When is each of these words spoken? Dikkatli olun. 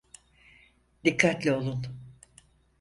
Dikkatli 1.03 1.51
olun. 1.51 1.85